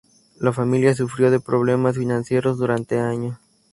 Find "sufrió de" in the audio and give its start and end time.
0.95-1.39